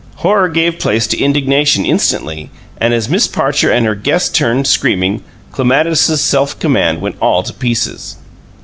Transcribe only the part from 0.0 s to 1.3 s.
Horror gave place to